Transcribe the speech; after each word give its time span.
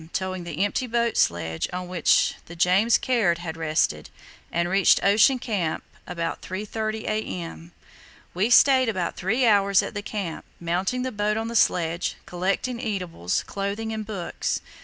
towing 0.13 0.43
the 0.45 0.63
empty 0.65 0.87
boat 0.87 1.15
sledge 1.15 1.69
on 1.71 1.87
which 1.87 2.33
the 2.47 2.55
James 2.55 2.97
Caird 2.97 3.37
had 3.37 3.55
rested, 3.55 4.09
and 4.51 4.67
reached 4.67 4.99
Ocean 5.03 5.37
Camp 5.37 5.83
about 6.07 6.41
3.30 6.41 7.03
a.m. 7.03 7.71
"We 8.33 8.49
stayed 8.49 8.89
about 8.89 9.15
three 9.15 9.45
hours 9.45 9.83
at 9.83 9.93
the 9.93 10.01
Camp, 10.01 10.43
mounting 10.59 11.03
the 11.03 11.11
boat 11.11 11.37
on 11.37 11.49
the 11.49 11.55
sledge, 11.55 12.15
collecting 12.25 12.79
eatables, 12.79 13.43
clothing, 13.43 13.93
and 13.93 14.03
books. 14.03 14.59